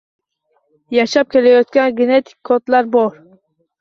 [0.97, 3.13] Yashab kelayotgan genetik kodlar bor.